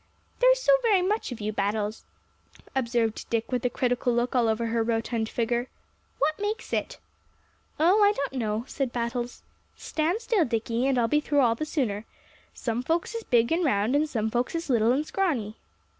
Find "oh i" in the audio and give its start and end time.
7.79-8.11